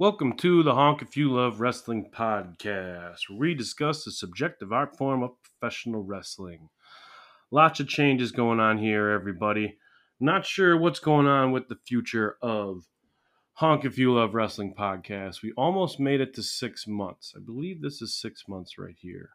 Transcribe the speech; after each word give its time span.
Welcome 0.00 0.34
to 0.36 0.62
the 0.62 0.76
Honk 0.76 1.02
If 1.02 1.16
You 1.16 1.32
Love 1.32 1.58
Wrestling 1.58 2.08
podcast, 2.14 3.28
where 3.28 3.38
we 3.40 3.54
discuss 3.56 4.04
the 4.04 4.12
subjective 4.12 4.72
art 4.72 4.96
form 4.96 5.24
of 5.24 5.32
professional 5.42 6.04
wrestling. 6.04 6.68
Lots 7.50 7.80
of 7.80 7.88
changes 7.88 8.30
going 8.30 8.60
on 8.60 8.78
here, 8.78 9.10
everybody. 9.10 9.76
Not 10.20 10.46
sure 10.46 10.76
what's 10.76 11.00
going 11.00 11.26
on 11.26 11.50
with 11.50 11.66
the 11.66 11.80
future 11.84 12.36
of 12.40 12.84
Honk 13.54 13.84
If 13.84 13.98
You 13.98 14.14
Love 14.14 14.36
Wrestling 14.36 14.72
podcast. 14.78 15.42
We 15.42 15.52
almost 15.56 15.98
made 15.98 16.20
it 16.20 16.32
to 16.34 16.44
six 16.44 16.86
months. 16.86 17.34
I 17.36 17.40
believe 17.40 17.82
this 17.82 18.00
is 18.00 18.14
six 18.14 18.46
months 18.46 18.78
right 18.78 18.94
here. 18.96 19.30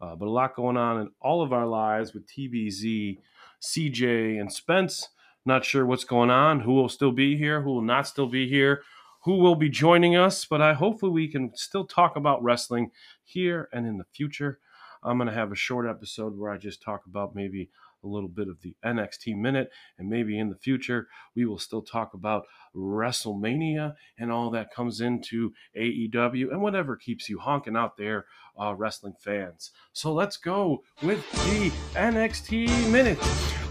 Uh, 0.00 0.14
but 0.14 0.28
a 0.28 0.30
lot 0.30 0.54
going 0.54 0.76
on 0.76 1.00
in 1.00 1.10
all 1.20 1.42
of 1.42 1.52
our 1.52 1.66
lives 1.66 2.14
with 2.14 2.28
TBZ, 2.28 3.18
CJ, 3.60 4.40
and 4.40 4.52
Spence. 4.52 5.08
Not 5.44 5.64
sure 5.64 5.84
what's 5.84 6.04
going 6.04 6.30
on, 6.30 6.60
who 6.60 6.74
will 6.74 6.88
still 6.88 7.10
be 7.10 7.36
here, 7.36 7.62
who 7.62 7.72
will 7.72 7.82
not 7.82 8.06
still 8.06 8.28
be 8.28 8.48
here 8.48 8.82
who 9.24 9.38
will 9.38 9.54
be 9.54 9.70
joining 9.70 10.16
us, 10.16 10.44
but 10.44 10.60
I 10.60 10.74
hopefully 10.74 11.12
we 11.12 11.28
can 11.28 11.50
still 11.54 11.86
talk 11.86 12.16
about 12.16 12.42
wrestling 12.42 12.90
here 13.24 13.68
and 13.72 13.86
in 13.86 13.98
the 13.98 14.04
future. 14.12 14.58
I'm 15.02 15.18
going 15.18 15.28
to 15.28 15.34
have 15.34 15.50
a 15.50 15.56
short 15.56 15.88
episode 15.88 16.38
where 16.38 16.50
I 16.50 16.58
just 16.58 16.82
talk 16.82 17.06
about 17.06 17.34
maybe 17.34 17.70
a 18.02 18.06
little 18.06 18.28
bit 18.28 18.48
of 18.48 18.60
the 18.60 18.76
NXT 18.84 19.34
minute, 19.36 19.70
and 19.98 20.10
maybe 20.10 20.38
in 20.38 20.50
the 20.50 20.56
future 20.56 21.08
we 21.34 21.46
will 21.46 21.58
still 21.58 21.80
talk 21.80 22.12
about 22.12 22.44
WrestleMania 22.76 23.94
and 24.18 24.30
all 24.30 24.50
that 24.50 24.74
comes 24.74 25.00
into 25.00 25.52
AEW 25.74 26.50
and 26.50 26.60
whatever 26.60 26.94
keeps 26.96 27.28
you 27.30 27.38
honking 27.38 27.76
out 27.76 27.96
there, 27.96 28.26
uh, 28.60 28.74
wrestling 28.74 29.14
fans. 29.18 29.70
So 29.94 30.12
let's 30.12 30.36
go 30.36 30.82
with 31.02 31.28
the 31.32 31.70
NXT 31.94 32.90
minute. 32.90 33.18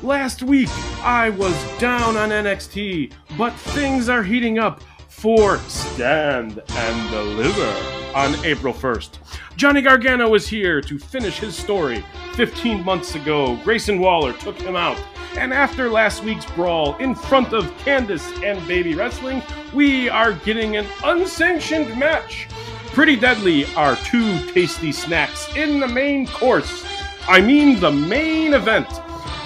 Last 0.02 0.41
week 0.41 0.70
I 1.03 1.30
was 1.30 1.55
down 1.80 2.17
on 2.17 2.30
NXT, 2.30 3.13
but 3.38 3.53
things 3.53 4.09
are 4.09 4.23
heating 4.23 4.58
up 4.58 4.81
for 5.23 5.57
Stand 5.69 6.61
and 6.71 7.09
Deliver 7.09 8.13
on 8.13 8.35
April 8.43 8.73
1st. 8.73 9.19
Johnny 9.55 9.81
Gargano 9.81 10.33
is 10.33 10.49
here 10.49 10.81
to 10.81 10.99
finish 10.99 11.38
his 11.38 11.55
story. 11.55 12.03
15 12.33 12.83
months 12.83 13.16
ago, 13.16 13.55
Grayson 13.63 14.01
Waller 14.01 14.33
took 14.33 14.59
him 14.59 14.75
out. 14.75 15.01
And 15.38 15.53
after 15.53 15.89
last 15.89 16.25
week's 16.25 16.45
brawl 16.47 16.97
in 16.97 17.16
front 17.16 17.53
of 17.53 17.63
Candice 17.85 18.44
and 18.44 18.67
Baby 18.67 18.95
Wrestling, 18.95 19.41
we 19.73 20.09
are 20.09 20.33
getting 20.33 20.75
an 20.75 20.88
unsanctioned 21.05 21.97
match. 21.97 22.49
Pretty 22.88 23.16
Deadly 23.16 23.63
are 23.75 23.95
two 23.95 24.45
tasty 24.51 24.91
snacks 24.91 25.55
in 25.55 25.79
the 25.79 25.88
main 25.88 26.27
course. 26.27 26.85
I 27.29 27.39
mean, 27.39 27.79
the 27.79 27.94
main 27.94 28.53
event. 28.53 28.89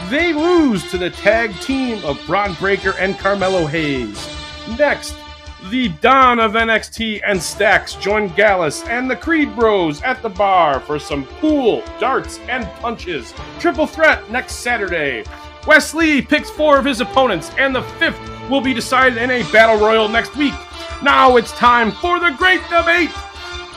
They 0.10 0.34
lose 0.34 0.90
to 0.90 0.98
the 0.98 1.12
tag 1.12 1.54
team 1.60 2.04
of 2.04 2.20
Bron 2.26 2.56
Breakker 2.56 2.96
and 2.98 3.20
Carmelo 3.20 3.68
Hayes. 3.68 4.28
Next, 4.76 5.14
the 5.70 5.90
Don 6.02 6.40
of 6.40 6.54
NXT 6.54 7.22
and 7.26 7.42
Stacks 7.42 7.96
join 7.96 8.30
Gallus 8.30 8.84
and 8.84 9.10
the 9.10 9.16
Creed 9.16 9.56
Bros 9.56 10.02
at 10.04 10.22
the 10.22 10.30
bar 10.30 10.80
for 10.80 11.00
some 11.00 11.26
pool, 11.26 11.84
darts, 12.00 12.40
and 12.48 12.66
punches. 12.80 13.34
Triple 13.60 13.88
threat 13.88 14.30
next 14.30 14.58
Saturday. 14.58 15.24
Wes 15.66 15.94
Lee 15.94 16.22
picks 16.22 16.50
four 16.50 16.78
of 16.78 16.86
his 16.86 17.02
opponents, 17.02 17.52
and 17.58 17.76
the 17.76 17.82
fifth 17.82 18.20
will 18.50 18.62
be 18.62 18.74
decided 18.74 19.18
in 19.18 19.32
a 19.32 19.52
battle 19.52 19.78
royal 19.78 20.08
next 20.08 20.36
week. 20.38 20.54
Now 21.04 21.36
it's 21.36 21.52
time 21.54 21.92
for 21.92 22.20
the 22.20 22.32
great 22.38 22.62
debate. 22.70 23.12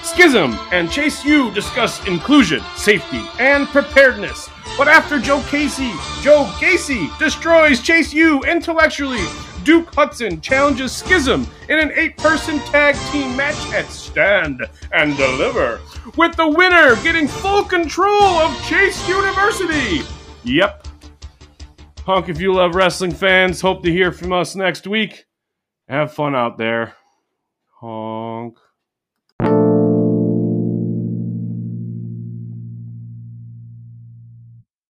Schism 0.03 0.57
and 0.73 0.91
Chase 0.91 1.25
U 1.25 1.51
discuss 1.53 2.07
inclusion, 2.07 2.63
safety, 2.77 3.23
and 3.39 3.67
preparedness. 3.69 4.49
But 4.79 4.89
after 4.89 5.19
Joe 5.19 5.41
Gacy, 5.41 5.93
Joe 6.23 6.45
Gacy 6.59 7.19
destroys 7.19 7.81
Chase 7.81 8.13
U 8.13 8.43
intellectually 8.45 9.27
Duke 9.65 9.95
Hudson 9.95 10.41
challenges 10.41 10.93
Schism 10.93 11.47
in 11.69 11.79
an 11.79 11.93
eight 11.95 12.17
person 12.17 12.59
tag 12.61 12.97
team 13.11 13.37
match 13.37 13.73
at 13.73 13.87
Stand 13.87 14.63
and 14.93 15.17
Deliver, 15.17 15.81
with 16.17 16.37
the 16.37 16.49
winner 16.49 16.97
getting 17.03 17.29
full 17.29 17.65
control 17.65 18.23
of 18.23 18.63
Chase 18.65 19.09
University. 19.09 20.03
Yep. 20.45 20.89
Honk 22.05 22.29
if 22.29 22.41
you 22.41 22.55
love 22.55 22.75
wrestling 22.75 23.13
fans. 23.13 23.61
Hope 23.61 23.83
to 23.83 23.93
hear 23.93 24.11
from 24.11 24.33
us 24.33 24.57
next 24.57 24.87
week. 24.87 25.27
Have 25.89 26.15
fun 26.15 26.35
out 26.35 26.57
there. 26.57 26.95
Honk. 27.81 28.57